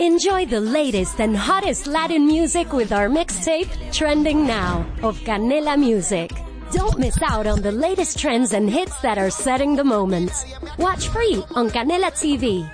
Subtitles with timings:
[0.00, 6.30] Enjoy the latest and hottest Latin music with our mixtape, Trending Now, of Canela Music.
[6.72, 10.30] Don't miss out on the latest trends and hits that are setting the moment.
[10.78, 12.64] Watch free on Canela TV.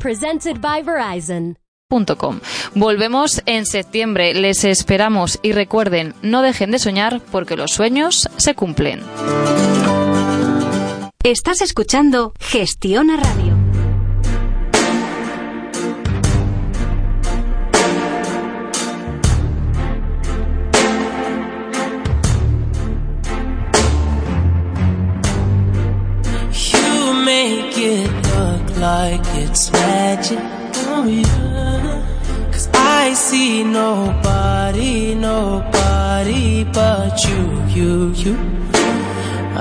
[0.00, 2.40] Presented by Verizon.com.
[2.74, 8.54] Volvemos en septiembre, les esperamos y recuerden, no dejen de soñar porque los sueños se
[8.54, 9.00] cumplen.
[11.24, 13.55] Estás escuchando Gestiona Radio.
[29.00, 30.40] like it's magic.
[30.88, 32.50] Oh, yeah.
[32.52, 37.40] Cause I see nobody, nobody but you,
[37.76, 38.34] you, you.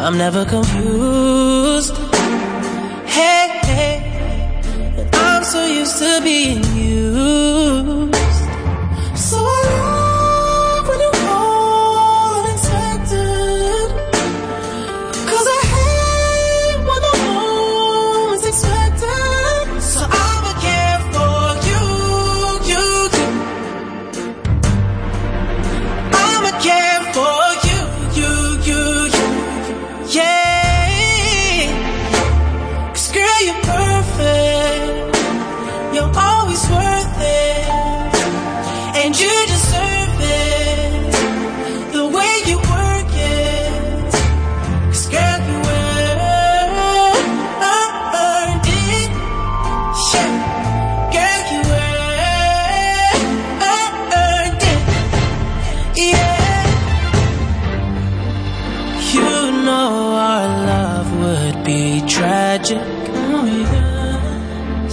[0.04, 1.96] I'm never confused.
[3.18, 3.96] Hey, hey,
[5.00, 8.16] and I'm so used to being used.
[9.30, 9.40] So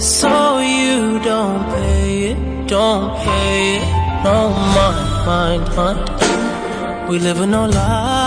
[0.03, 4.23] So you don't pay it, don't pay it.
[4.25, 7.09] No mind, mind, mind.
[7.09, 8.22] We live in no lie.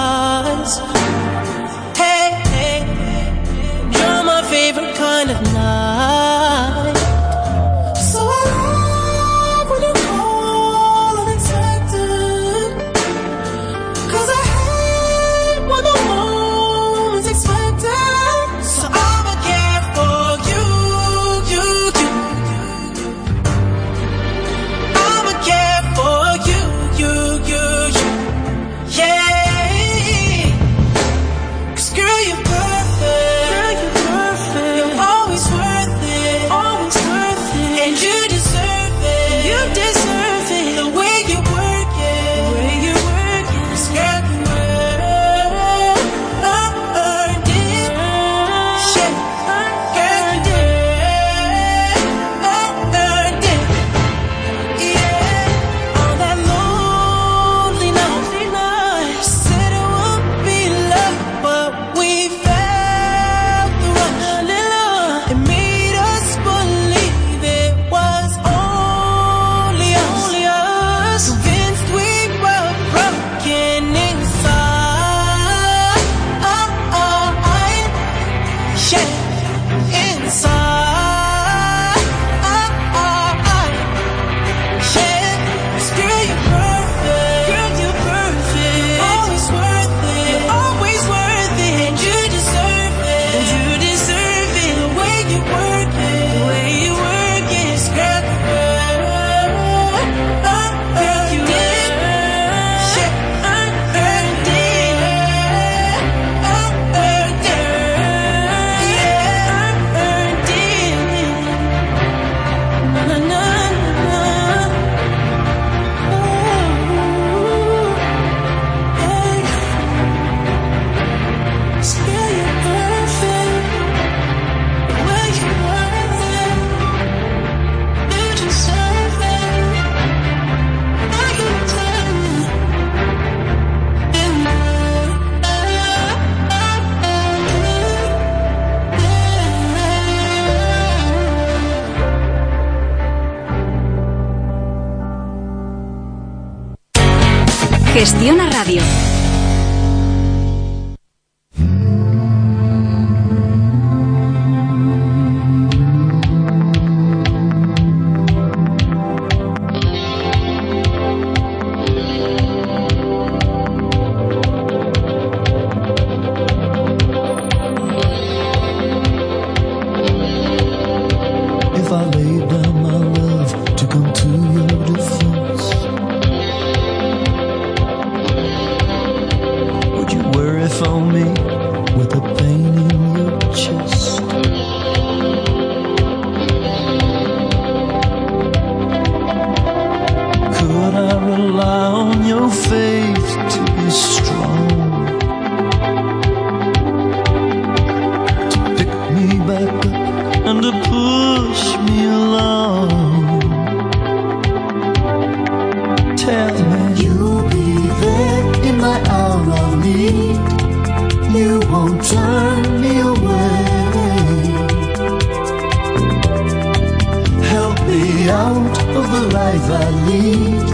[219.37, 220.67] life I lead.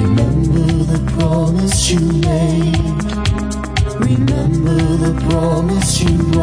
[0.00, 2.76] Remember the promise you made.
[4.10, 6.38] Remember the promise you made.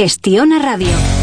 [0.00, 1.19] Gestiona Radio.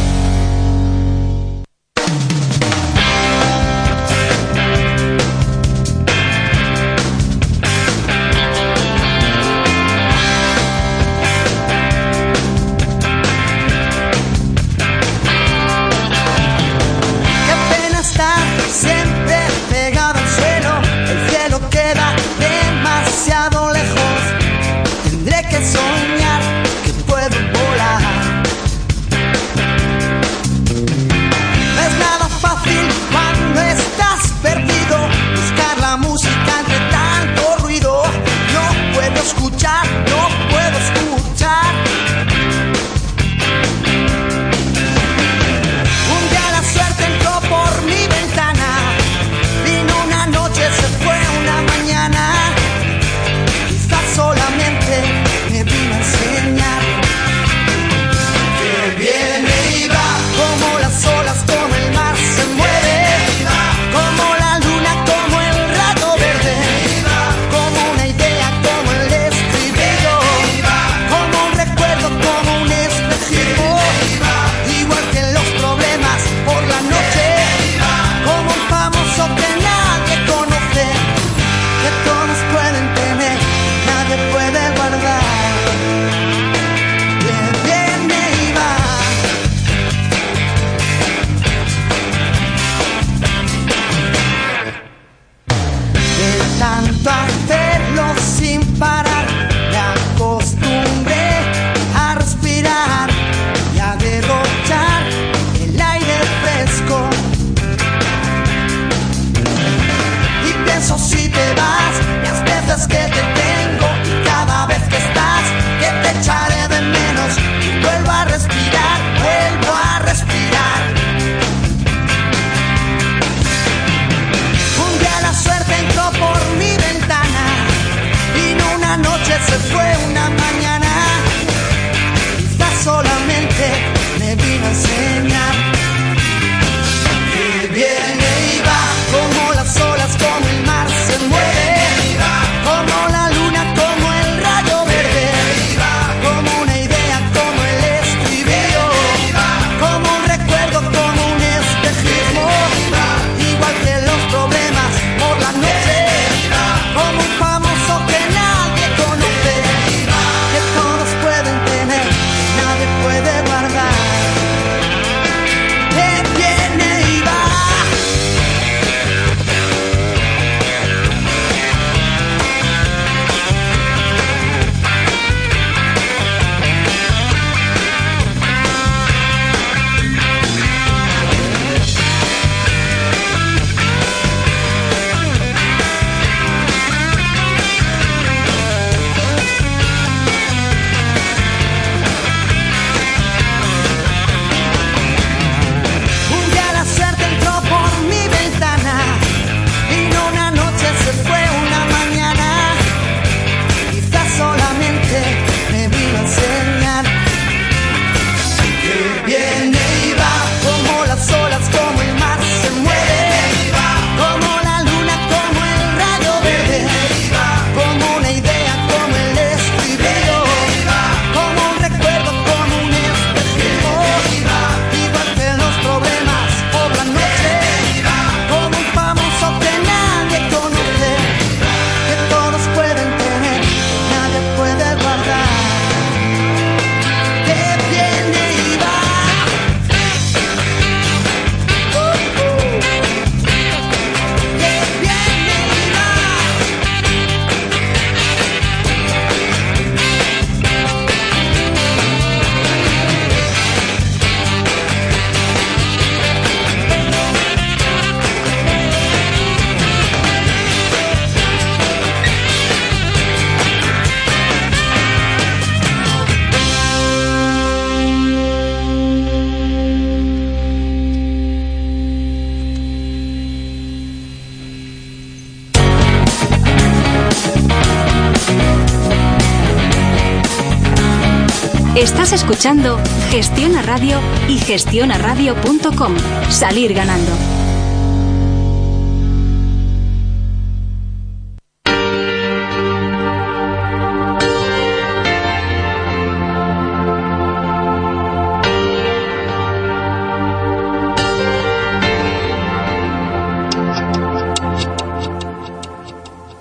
[282.49, 282.97] escuchando
[283.29, 286.15] Gestiona Radio y gestionaradio.com.
[286.49, 287.33] Salir ganando.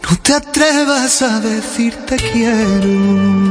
[0.03, 3.47] No te atrevas a decir te quiero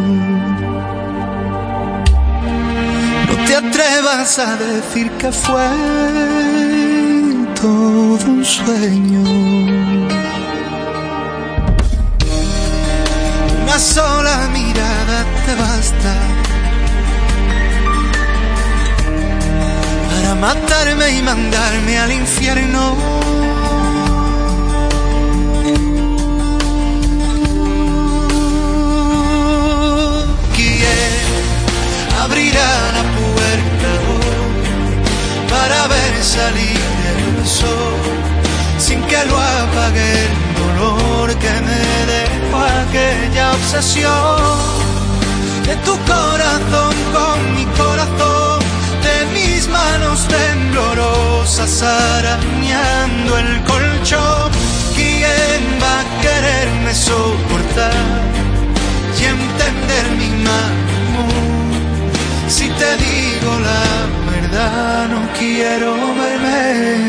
[3.96, 5.70] te atrevas a decir que fue
[7.62, 9.22] todo un sueño.
[13.64, 16.14] Una sola mirada te basta
[20.10, 23.35] para matarme y mandarme al infierno.
[36.26, 36.80] Salir
[37.12, 38.02] el sol
[38.80, 41.82] sin que lo apague el dolor que me
[42.14, 44.86] dejó aquella obsesión
[45.68, 48.60] de tu corazón con mi corazón,
[49.06, 54.52] de mis manos temblorosas arañando el colchón.
[54.96, 58.22] ¿Quién va a quererme soportar
[59.20, 61.36] y entender mi amor?
[62.48, 64.25] Si te digo la
[64.56, 67.06] no quiero verme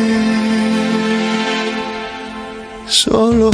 [2.86, 3.50] solo.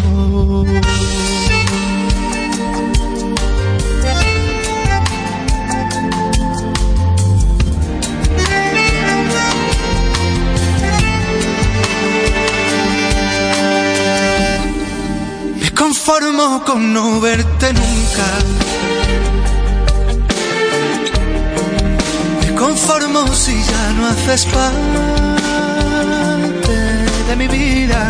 [15.61, 18.72] Me conformo con no verte nunca.
[22.63, 24.79] Conformo si ya no haces parte
[27.29, 28.03] de mi vida.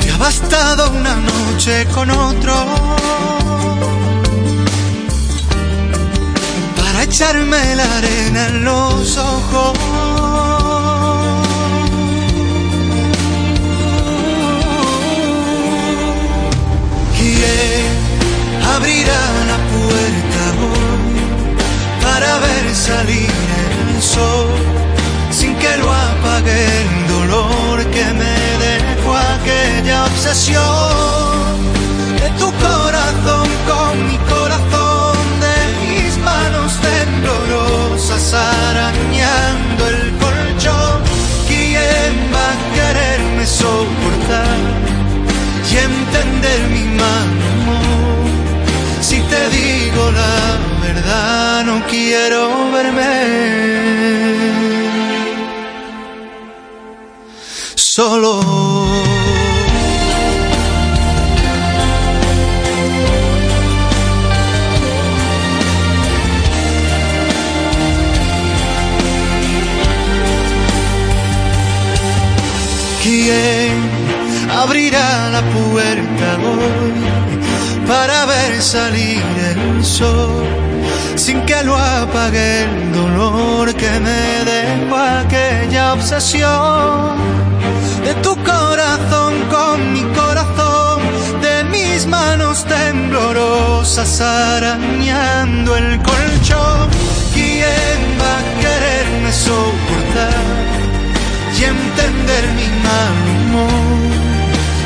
[0.00, 2.54] Te ha bastado una noche con otro
[6.76, 9.78] para echarme la arena en los ojos.
[17.18, 17.86] ¿Quién
[18.74, 19.35] abrirá
[27.26, 31.75] dolor que me dejó aquella obsesión
[86.06, 87.16] obsesión
[88.04, 91.02] de tu corazón con mi corazón,
[91.42, 96.88] de mis manos temblorosas arañando el colchón?
[97.34, 100.66] ¿Quién va a quererme soportar?
[101.58, 104.10] y entender mi mal humor.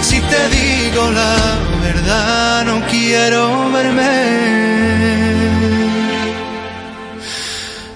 [0.03, 1.37] Si te digo la
[1.83, 4.41] verdad, no quiero verme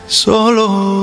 [0.09, 0.94] solo.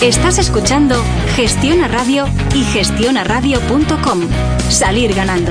[0.00, 0.94] Estás escuchando
[1.34, 4.20] Gestiona Radio y gestionaradio.com.
[4.70, 5.50] Salir ganando.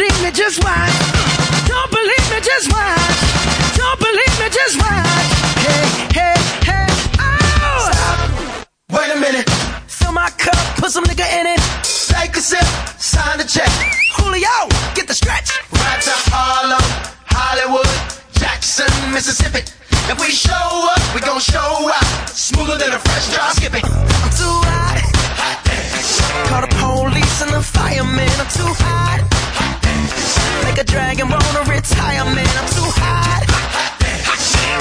[0.00, 0.96] Believe me, just watch.
[1.68, 3.20] Don't believe me, just watch.
[3.76, 5.28] Don't believe me, just watch.
[5.60, 5.84] Hey,
[6.16, 6.88] hey, hey,
[7.20, 7.92] oh!
[7.92, 8.18] Stop.
[8.96, 9.44] Wait a minute.
[9.86, 11.60] Fill my cup, put some nigga in it.
[12.08, 12.64] Take a sip,
[12.96, 13.68] sign the check.
[14.16, 14.56] Julio,
[14.94, 15.60] get the stretch.
[15.70, 16.86] Right to Harlem,
[17.28, 17.92] Hollywood,
[18.32, 19.60] Jackson, Mississippi.
[20.08, 22.28] If we show up, we gon' show out.
[22.30, 23.84] Smoother than a fresh drop skipping.
[23.84, 24.96] I'm too hot.
[25.36, 28.30] hot Call the police and the fireman.
[28.40, 29.39] I'm too hot.
[30.64, 32.52] Make a dragon wanna retire, man.
[32.58, 33.44] I'm too hot.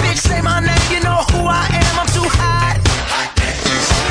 [0.03, 1.93] Bitch, say my name, you know who I am.
[2.01, 2.77] I'm too hot.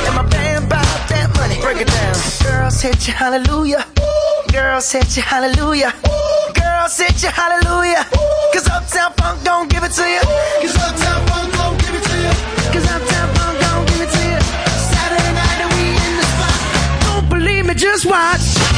[0.06, 1.60] And my band bought that money.
[1.60, 2.14] Break it down.
[2.42, 3.84] Girls hit you, hallelujah.
[4.52, 5.92] Girls hit you, hallelujah.
[6.54, 8.04] Girls hit you, hallelujah.
[8.52, 10.20] Cause Uptown Funk don't give it to you.
[10.62, 12.32] Cause Uptown Funk gon' give it to you.
[12.72, 14.40] Cause Uptown Funk don't give it to you.
[14.92, 16.58] Saturday night and we in the spot.
[17.06, 18.77] Don't believe me, just watch.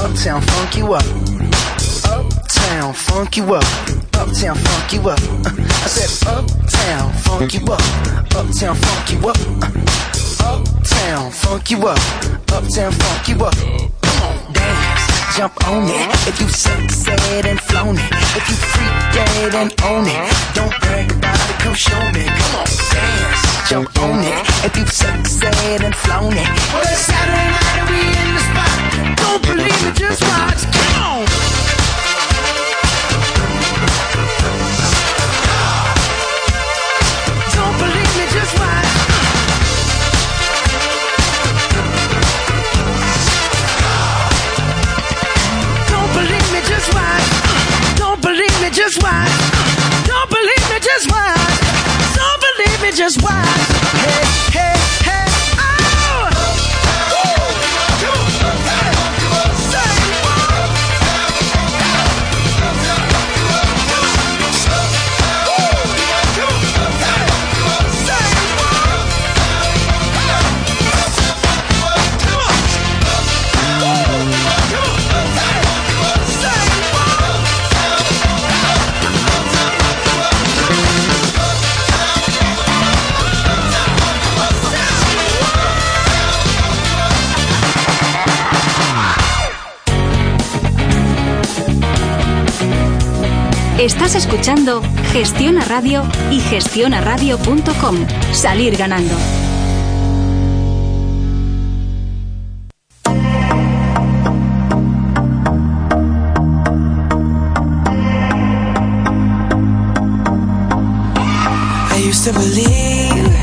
[0.00, 1.04] Uptown, funk you up.
[2.04, 3.64] Uptown, funk you up.
[4.14, 5.18] Uptown, funk you up.
[5.46, 7.80] I said, Uptown, funk you up.
[8.34, 9.36] Uptown, funk you up.
[10.40, 11.98] Uptown, funk you up.
[12.52, 13.54] Uptown, funk you up.
[13.54, 14.95] Come on,
[15.36, 16.08] jump on it.
[16.26, 21.12] If you succeed and flown it, if you freak dead and own it, don't brag
[21.12, 22.24] about it, come show me.
[22.24, 24.40] Come on, dance, jump on it.
[24.64, 28.76] If you succeed and flown it, Well, it's Saturday night and we in the spot.
[29.20, 30.62] Don't believe me, just watch.
[30.72, 31.26] Come on.
[37.52, 39.15] Don't believe me, just watch.
[48.96, 50.06] Just watch.
[50.06, 51.60] Don't believe me, just watch.
[52.14, 54.05] Don't believe me, just watch.
[94.46, 94.80] Escuchando
[95.12, 97.96] Gestiona Radio y gestionaradio.com.
[98.32, 99.12] Salir ganando.
[111.90, 113.34] I used to believe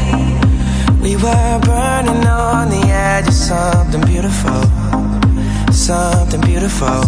[1.02, 4.64] we were burning on the edge of something beautiful,
[5.74, 7.04] something beautiful.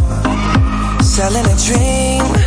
[1.01, 2.44] Selling a dream,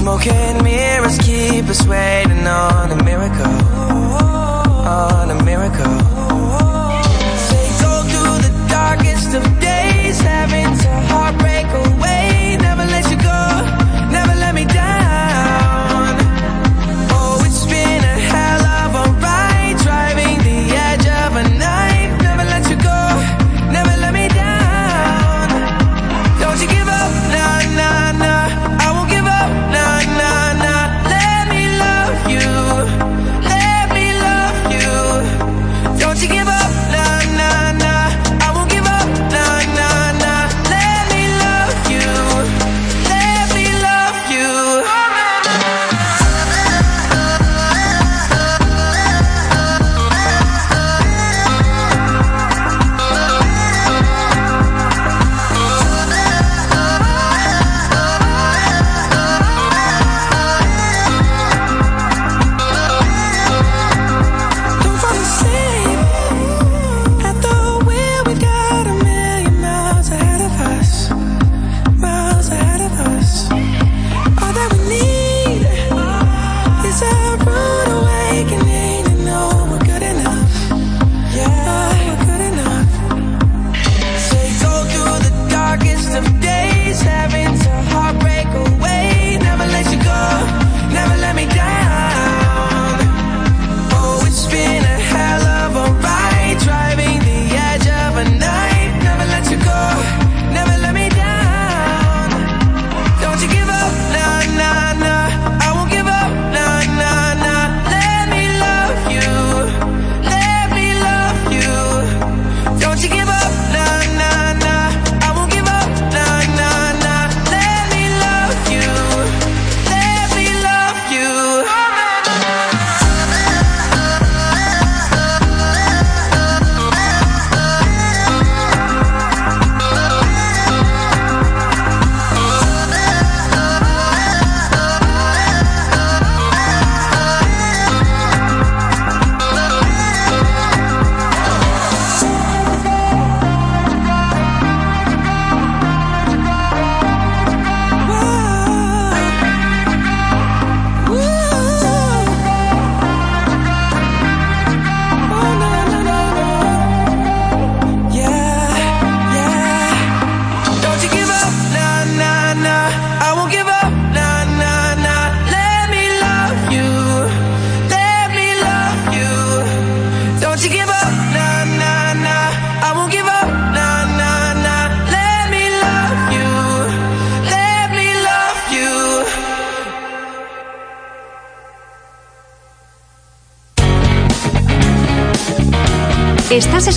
[0.00, 3.52] smoking mirrors keep us waiting on a miracle,
[4.86, 6.19] on a miracle.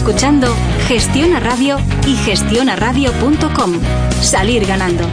[0.03, 0.53] Escuchando
[0.89, 3.79] Gestiona Radio y gestionaradio.com.
[4.21, 5.07] Salir ganando.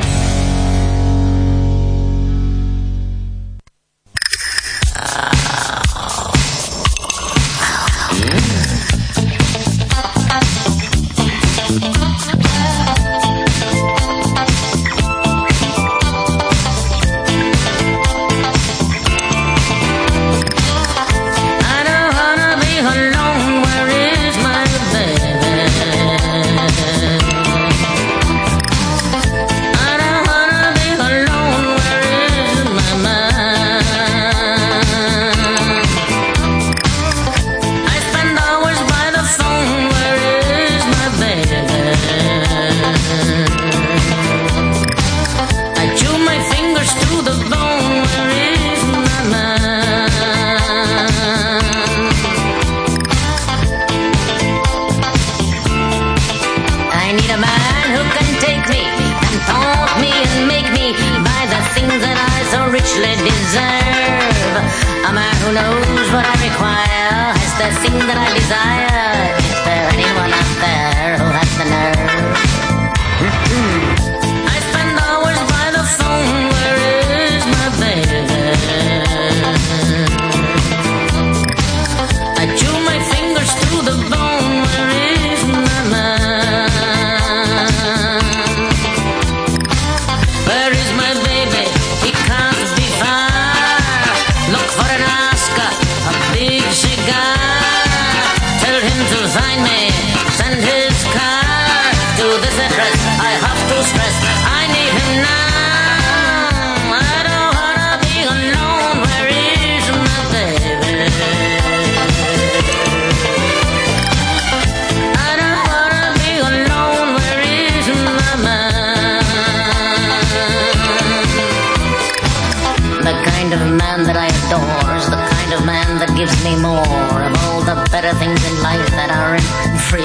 [126.21, 129.41] Gives me more of all the better things in life that aren't
[129.89, 130.05] free.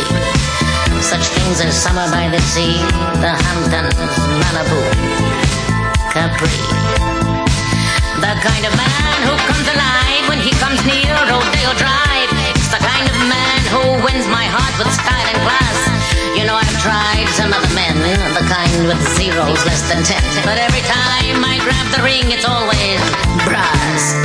[1.04, 2.80] Such things as summer by the sea,
[3.20, 4.00] the Hamptons,
[4.40, 4.80] Malibu,
[6.16, 6.56] Capri.
[8.24, 12.32] The kind of man who comes alive when he comes near Rodeo Drive.
[12.56, 15.80] It's the kind of man who wins my heart with style and class.
[16.32, 17.92] You know, I've tried some other men,
[18.32, 20.24] the kind with zeros less than ten.
[20.48, 23.04] But every time I grab the ring, it's always
[23.44, 24.25] brass.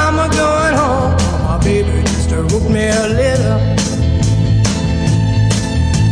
[2.71, 3.57] me a letter.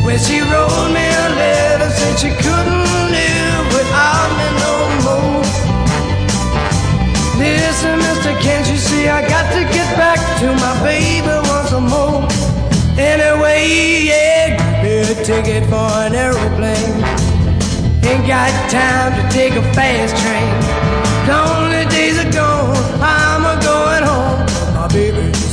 [0.06, 4.74] When she wrote me a letter, said she couldn't live without me no
[5.06, 5.44] more.
[7.40, 12.28] Listen, mister, can't you see I got to get back to my baby once more?
[13.00, 13.64] Anyway,
[14.10, 17.00] yeah, give me a ticket for an aeroplane.
[18.04, 20.52] Ain't got time to take a fast train.
[21.26, 21.59] Don't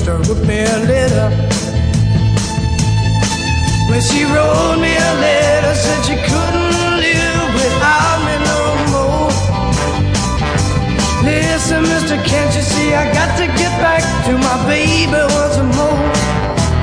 [0.07, 1.29] sister wrote me a letter.
[3.91, 8.61] When she wrote me a letter, said she couldn't live without me no
[8.95, 9.31] more.
[11.25, 15.99] Listen, mister, can't you see I got to get back to my baby once more?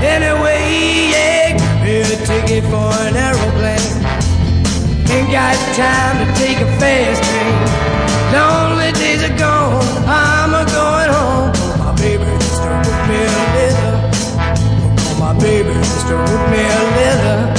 [0.04, 1.56] Anyway, yeah,
[1.86, 3.94] get a ticket for an aeroplane.
[5.14, 7.94] Ain't got time to take a fast train.
[8.34, 8.63] Long
[15.44, 17.53] baby, just wrote me a letter.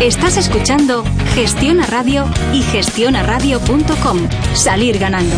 [0.00, 2.24] Estás escuchando Gestiona Radio
[2.54, 4.18] y gestionaradio.com.
[4.54, 5.36] Salir ganando.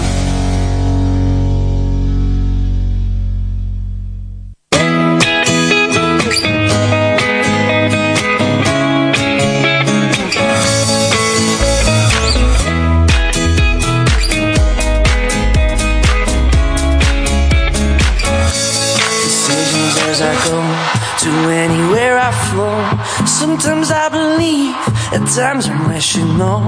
[25.32, 26.58] Sometimes I'm wishing, no,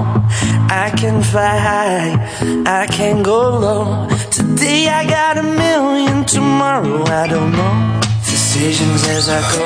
[0.83, 2.17] I can fly high,
[2.65, 4.07] I can go low.
[4.31, 7.99] Today I got a million, tomorrow I don't know.
[8.25, 9.65] Decisions as I go,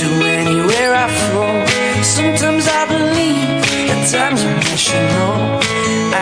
[0.00, 2.02] to anywhere I flow.
[2.02, 3.62] Sometimes I believe,
[3.94, 5.60] at times I'm wishing, no,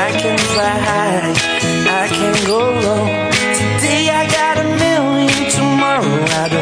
[0.05, 1.33] I can fly high,
[2.03, 3.05] I can go low.
[3.57, 6.62] Today I got a million, tomorrow I don't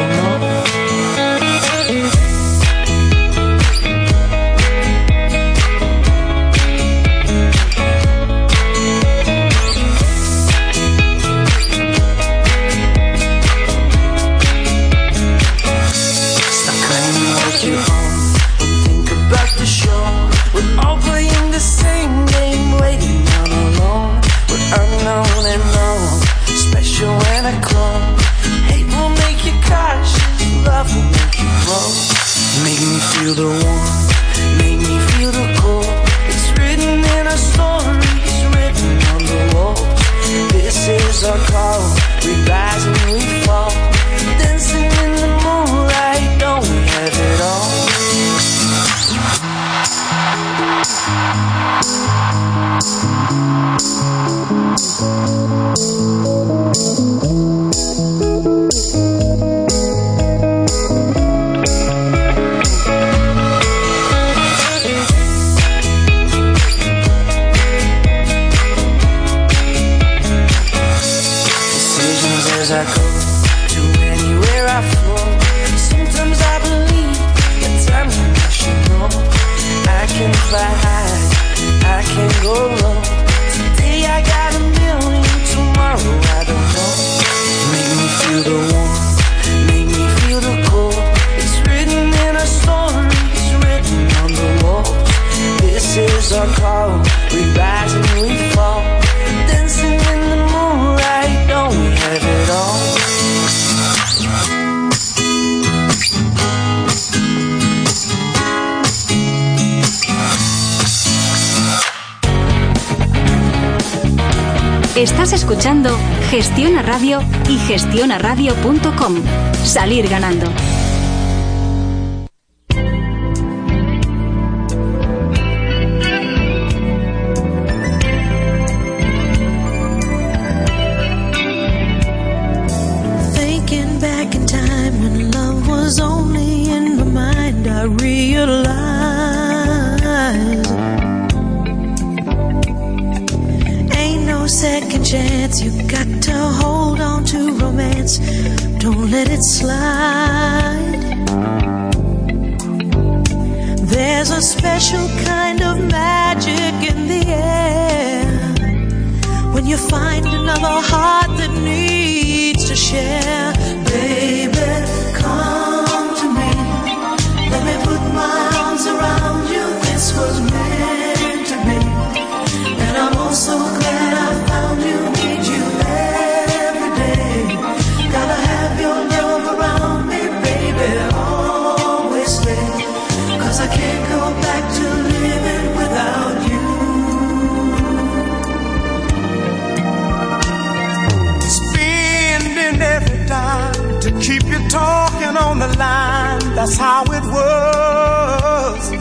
[195.69, 198.91] that's how it was.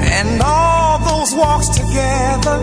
[0.00, 2.58] And all those walks together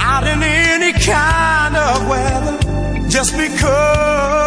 [0.00, 4.45] out in any kind of weather just because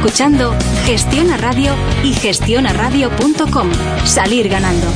[0.00, 0.54] escuchando
[0.86, 3.70] Gestiona Radio y gestionaradio.com.
[4.06, 4.86] Salir ganando.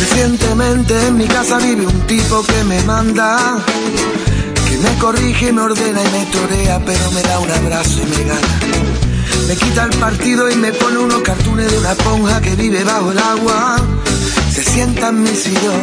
[0.00, 3.58] Recientemente en mi casa vive un tipo que me manda,
[4.66, 8.24] que me corrige, me ordena y me torea, pero me da un abrazo y me
[8.24, 8.75] gana.
[9.46, 13.12] Me quita el partido y me pone unos cartones de una esponja que vive bajo
[13.12, 13.76] el agua.
[14.52, 15.82] Se sienta en mi sillón,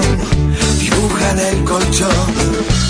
[0.80, 2.10] dibuja en el colchón.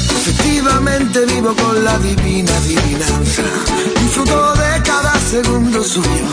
[0.09, 3.43] Efectivamente vivo con la divina adivinanza.
[3.99, 6.25] Disfruto de cada segundo suyo.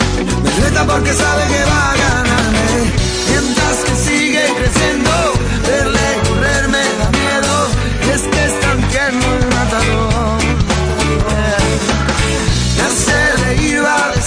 [0.42, 2.92] Me reta porque sabe que va a ganarme.
[3.28, 5.10] Mientras que sigue creciendo,
[5.66, 7.68] verle correr me da miedo.
[8.06, 10.38] Y es es tan tierno el matador.
[12.76, 14.19] Me hace reír, va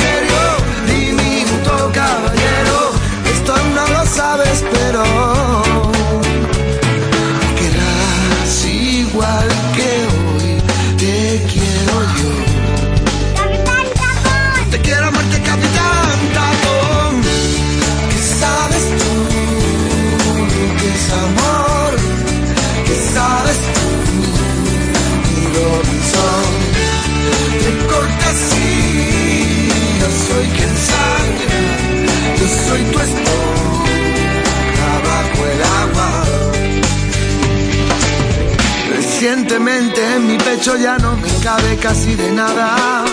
[39.64, 43.05] Recientemente en mi pecho ya no me cabe casi de nada.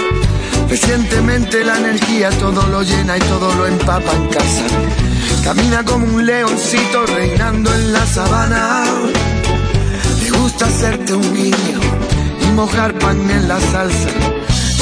[0.69, 4.65] Recientemente la energía todo lo llena y todo lo empapa en casa.
[5.45, 8.85] Camina como un leoncito reinando en la sabana.
[10.21, 11.81] Me gusta hacerte un guiño
[12.43, 14.09] y mojar pan en la salsa.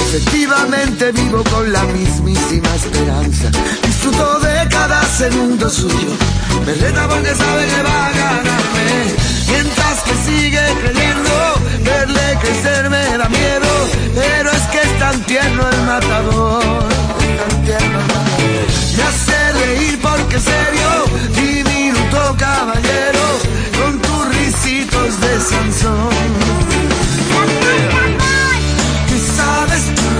[0.06, 3.50] Efectivamente vivo con la mismísima esperanza.
[3.84, 6.16] Disfruto de cada segundo suyo.
[6.64, 9.37] Me reta porque sabe que va a ganarme.
[9.50, 13.88] Mientras que sigue creyendo, verle crecer me da miedo.
[14.14, 16.88] Pero es que es tan tierno el matador.
[17.38, 18.28] Tan tierno el matador.
[18.96, 20.88] Me hace reír porque es serio,
[21.34, 23.24] diminuto caballero,
[23.80, 26.08] con tus risitos de Sansón.
[29.08, 30.17] ¿Qué sabes tú?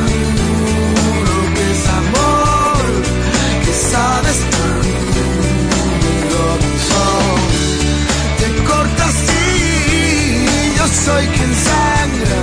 [11.19, 12.41] soy quien sangra,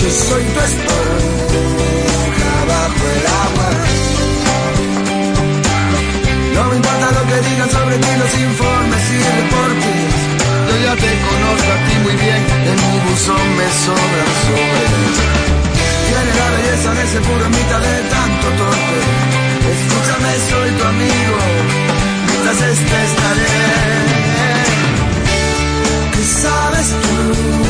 [0.00, 3.68] yo soy tu esponja bajo el agua.
[6.54, 10.14] No me importa lo que digan sobre ti los informes y deportes,
[10.68, 12.40] yo ya te conozco a ti muy bien,
[12.70, 15.14] en mi buzón me sobran sobres.
[16.06, 18.98] Tiene la belleza de ese puro mitad de tanto torpe,
[19.74, 21.38] escúchame soy tu amigo,
[22.26, 24.04] mientras este estaré.
[26.42, 27.63] sabes tú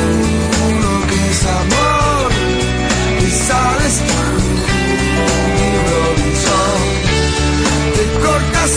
[8.65, 8.71] Yo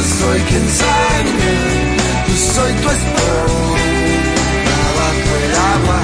[0.00, 1.54] soy quien sangra,
[2.28, 2.88] yo soy tu
[5.44, 6.00] el agua.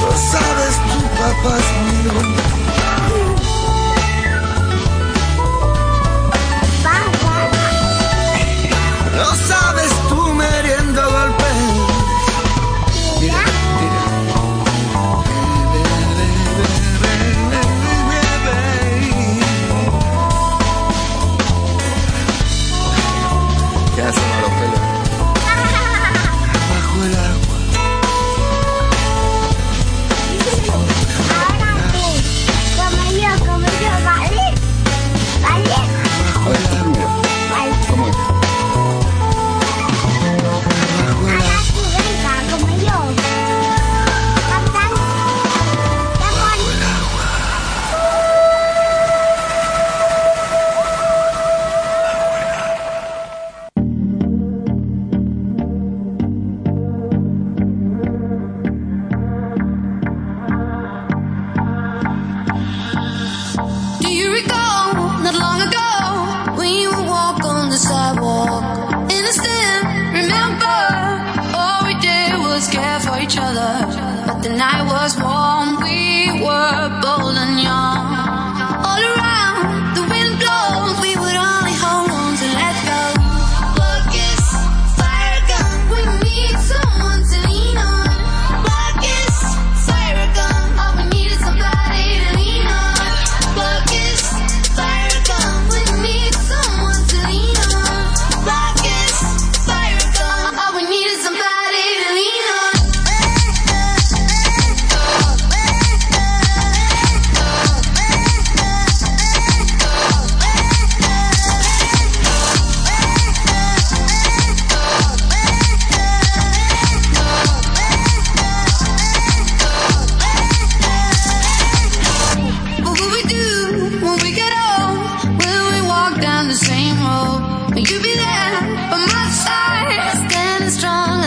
[0.00, 2.14] Lo sabes tú, papá es mío.
[9.16, 9.63] Lo sabes.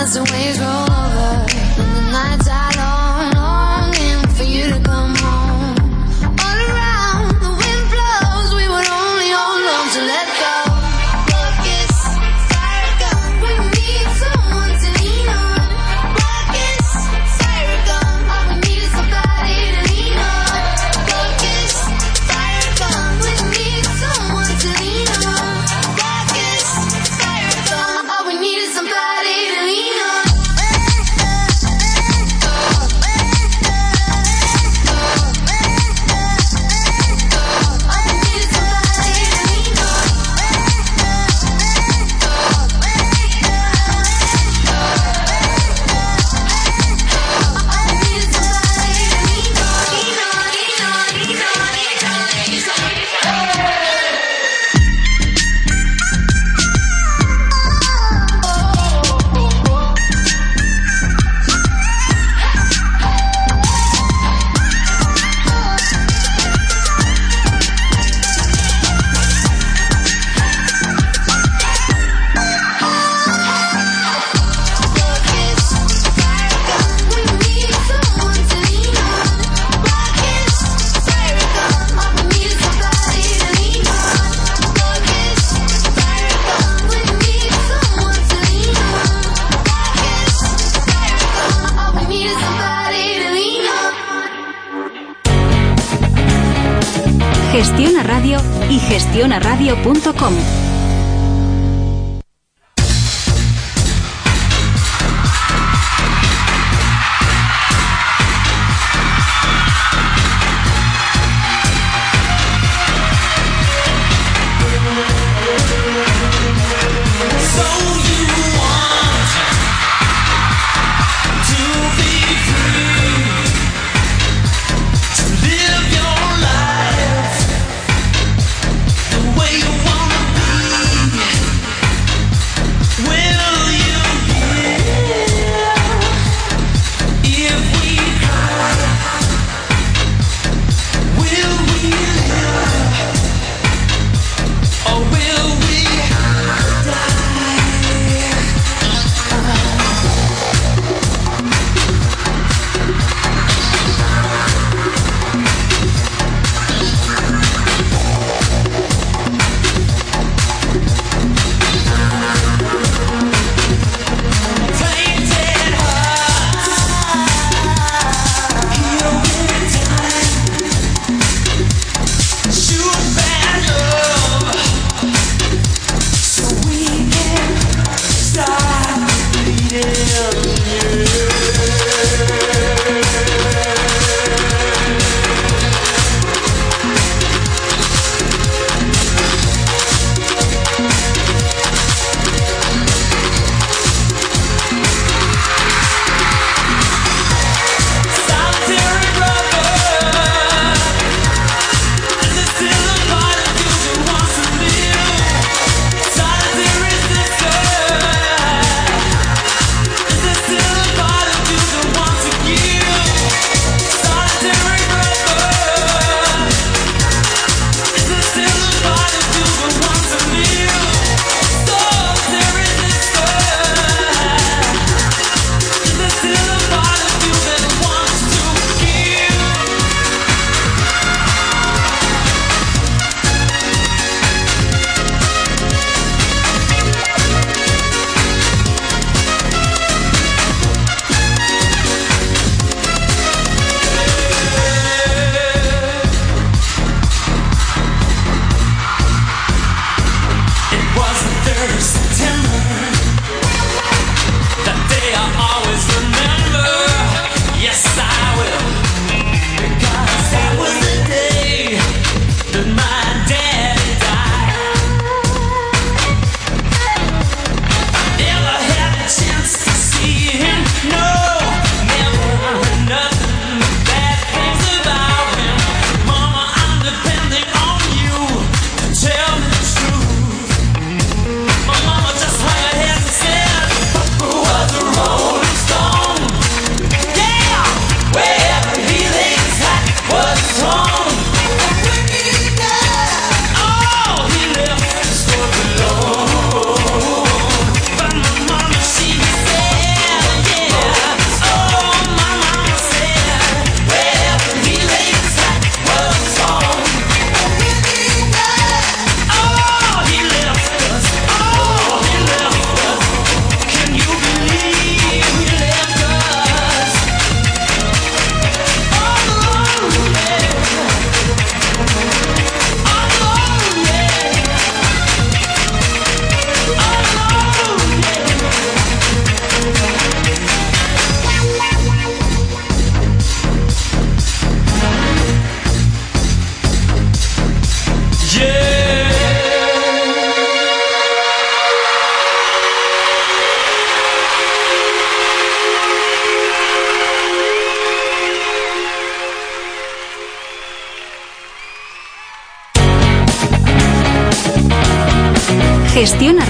[0.08, 0.77] thousand ways roll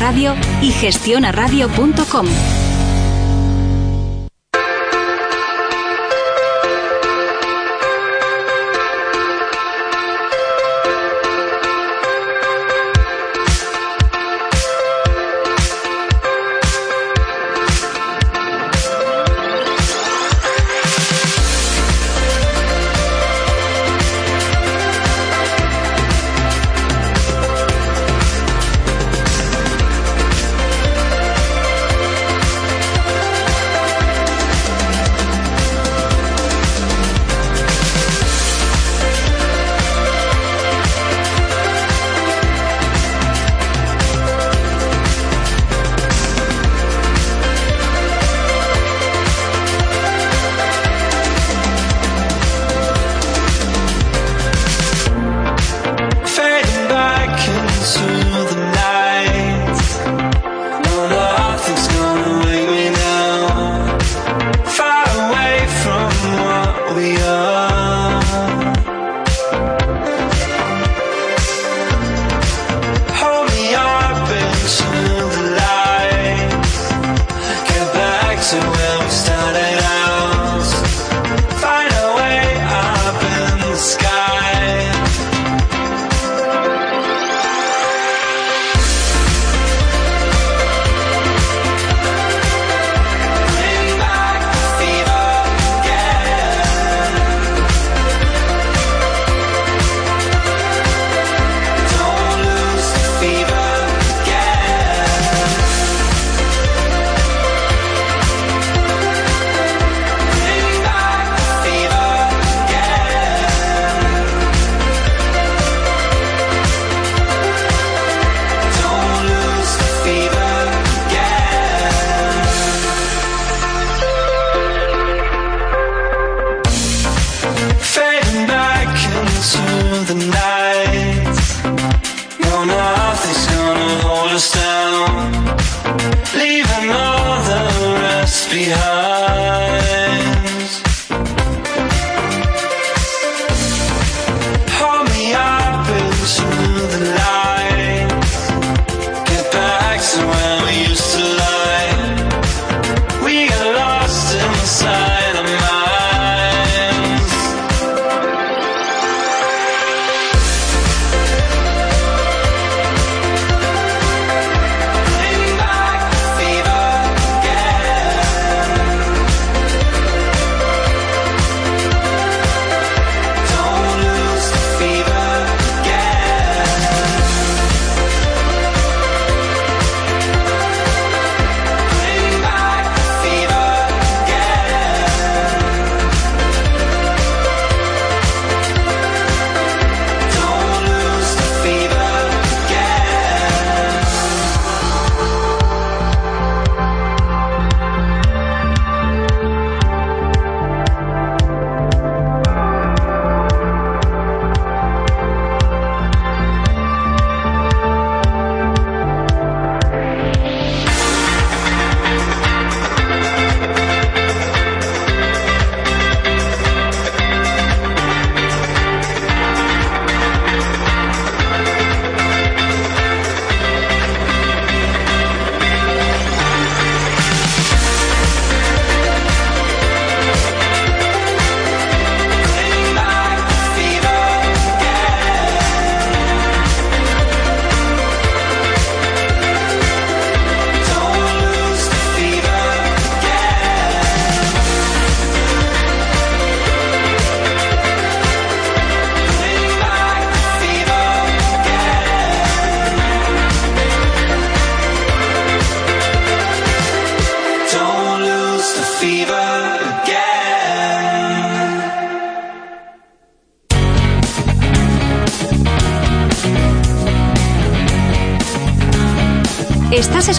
[0.07, 2.56] Radio y gestionaradio.com.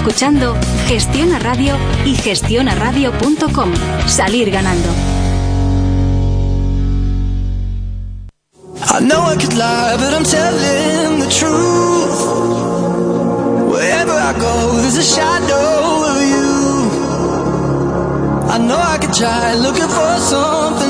[0.09, 0.57] escuchando
[0.87, 3.75] Gestiona Radio y gestionaradio.com.
[4.07, 4.89] Salir ganando.
[8.91, 12.21] I know I could lie, but I'm telling the truth.
[13.71, 16.91] Wherever I go, there's a shadow of you.
[18.49, 20.88] I know I could try looking for something.